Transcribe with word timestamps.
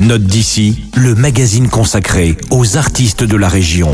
Note 0.00 0.24
d'ici, 0.24 0.82
le 0.96 1.14
magazine 1.14 1.68
consacré 1.68 2.36
aux 2.50 2.76
artistes 2.76 3.22
de 3.22 3.36
la 3.36 3.48
région. 3.48 3.92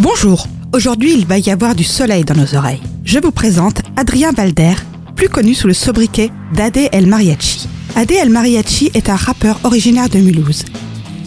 Bonjour, 0.00 0.48
aujourd'hui 0.72 1.12
il 1.12 1.26
va 1.26 1.38
y 1.38 1.50
avoir 1.50 1.74
du 1.74 1.84
soleil 1.84 2.24
dans 2.24 2.34
nos 2.34 2.54
oreilles. 2.54 2.80
Je 3.04 3.18
vous 3.18 3.32
présente 3.32 3.82
Adrien 3.96 4.32
Valder, 4.32 4.72
plus 5.14 5.28
connu 5.28 5.52
sous 5.52 5.66
le 5.66 5.74
sobriquet 5.74 6.30
d'Ade 6.54 6.88
El 6.90 7.06
Mariachi. 7.06 7.68
Ade 7.96 8.12
El 8.12 8.30
Mariachi 8.30 8.90
est 8.94 9.10
un 9.10 9.14
rappeur 9.14 9.60
originaire 9.64 10.08
de 10.08 10.20
Mulhouse. 10.20 10.64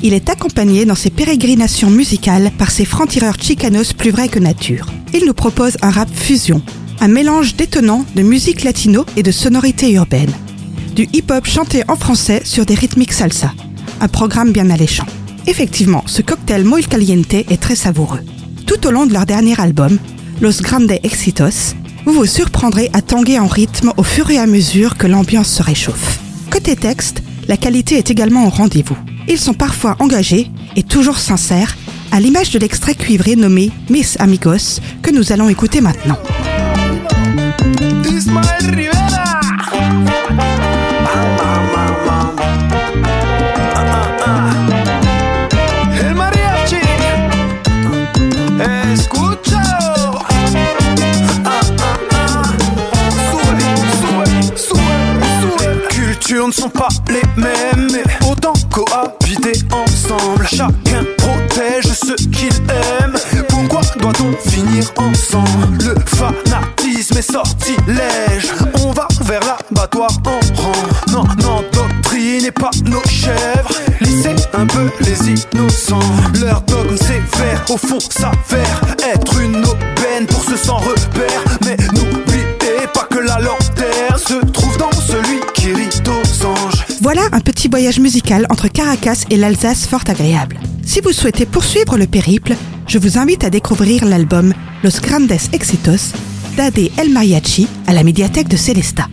Il 0.02 0.16
est 0.16 0.32
accompagné 0.32 0.86
dans 0.86 0.96
ses 0.96 1.12
pérégrinations 1.12 1.91
musicales 1.91 2.52
par 2.57 2.71
ses 2.71 2.86
francs-tireurs 2.86 3.39
chicanos 3.39 3.94
plus 3.94 4.10
vrais 4.10 4.28
que 4.28 4.39
nature. 4.39 4.88
Il 5.14 5.28
nous 5.28 5.36
propose 5.36 5.78
un 5.84 5.91
rap 5.91 6.10
fusion, 6.12 6.64
un 7.00 7.10
mélange 7.10 7.55
détonnant 7.55 8.04
de 8.16 8.23
musique 8.23 8.64
latino 8.64 9.05
et 9.16 9.21
de 9.21 9.32
sonorités 9.32 9.91
urbaines. 9.91 10.34
Du 10.96 11.07
hip-hop 11.14 11.46
chanté 11.46 11.84
en 11.88 11.96
français 11.96 12.41
sur 12.44 12.66
des 12.66 12.73
rythmiques 12.73 13.14
salsa. 13.14 13.54
Un 14.02 14.08
programme 14.08 14.52
bien 14.52 14.70
alléchant. 14.70 15.06
Effectivement, 15.48 16.04
ce 16.06 16.21
cocktail 16.21 16.64
Muy 16.64 16.84
Caliente 16.86 17.34
est 17.34 17.62
très 17.62 17.76
savoureux. 17.76 18.21
Tout 18.66 18.88
au 18.88 18.92
long 18.92 19.06
de 19.06 19.14
leur 19.14 19.26
dernier 19.26 19.60
album, 19.60 19.98
Los 20.42 20.62
Grandes 20.62 20.92
Exitos, 21.04 21.76
vous 22.06 22.14
vous 22.14 22.26
surprendrez 22.26 22.90
à 22.93 23.02
tanguer 23.02 23.40
en 23.40 23.48
rythme 23.48 23.92
au 23.98 24.04
fur 24.04 24.30
et 24.32 24.38
à 24.38 24.46
mesure 24.46 24.98
que 24.98 25.07
l'ambiance 25.07 25.50
se 25.50 25.64
réchauffe. 25.64 26.20
Côté 26.50 26.76
texte, 26.76 27.21
la 27.48 27.57
qualité 27.57 27.98
est 27.98 28.10
également 28.10 28.46
au 28.48 28.50
rendez-vous. 28.50 28.98
Ils 29.28 29.40
sont 29.40 29.54
parfois 29.54 29.98
engagés 30.00 30.50
et 30.76 30.84
toujours 30.84 31.18
sincères, 31.18 31.76
à 32.12 32.20
l'image 32.20 32.52
de 32.52 32.59
l'extrait 32.59 32.95
cuivré 32.95 33.36
nommé 33.36 33.72
Miss 33.90 34.16
Amigos 34.20 34.80
que 35.02 35.12
nous 35.12 35.31
allons 35.31 35.50
écouter 35.50 35.81
maintenant. 35.81 36.18
Ne 56.50 56.53
sont 56.53 56.69
pas 56.69 56.88
les 57.09 57.22
mêmes, 57.39 58.03
autant 58.27 58.53
cohabiter 58.72 59.53
ensemble. 59.72 60.47
Chacun 60.47 61.05
protège 61.17 61.86
ce 61.86 62.16
qu'il 62.30 62.53
aime. 62.70 63.16
Pourquoi 63.50 63.81
doit-on 64.00 64.50
finir 64.50 64.86
ensemble? 64.97 65.77
Le 65.77 65.95
fanatisme 66.05 67.17
est 67.20 67.31
sortilège. 67.31 68.52
On 68.83 68.92
va 68.94 69.08
vers 69.25 69.42
l'abattoir 69.42 70.09
en 70.25 70.39
rang. 70.59 70.72
Non, 71.11 71.23
non, 71.44 71.64
doctrine 71.72 72.45
et 72.45 72.52
pas 72.52 72.72
nos 72.86 73.03
chèvres. 73.08 73.70
Laissez 74.02 74.36
un 74.53 74.66
peu 74.66 74.89
les 75.02 75.30
innocents. 75.30 76.00
Leur 76.42 76.61
au 77.72 77.78
fond, 77.78 78.00
s'avère 78.00 78.81
être 79.14 79.39
une 79.39 79.58
aubaine 79.58 80.25
pour 80.28 80.44
ceux 80.44 80.58
sans 80.58 80.78
repère. 80.78 81.44
Mais 81.66 81.78
n'oubliez 81.94 82.88
pas 82.94 83.03
que 83.03 83.20
la 83.20 83.39
lanterne 83.39 84.17
se 84.17 84.45
trouve 84.52 84.78
dans 84.78 84.92
celui 84.92 85.39
qui 85.53 85.73
rit 85.73 85.89
aux 86.08 86.45
anges. 86.45 86.86
Voilà 87.02 87.22
un 87.31 87.39
petit 87.39 87.67
voyage 87.67 88.00
musical 88.00 88.45
entre 88.50 88.67
Caracas 88.67 89.23
et 89.30 89.38
l'Alsace 89.38 89.86
fort 89.86 90.03
agréable. 90.08 90.59
Si 90.86 91.02
vous 91.02 91.11
souhaitez 91.11 91.45
poursuivre 91.45 91.98
le 91.98 92.08
périple, 92.08 92.56
je 92.88 92.98
vous 92.98 93.17
invite 93.17 93.44
à 93.44 93.50
découvrir 93.50 94.06
l'album 94.06 94.54
Los 94.83 95.00
Grandes 95.02 95.31
Exitos 95.54 96.14
d'Ade 96.58 96.89
El 96.98 97.11
Mariachi 97.11 97.67
à 97.88 97.94
la 97.94 98.04
médiathèque 98.04 98.48
de 98.48 98.58
Célesta. 98.58 99.08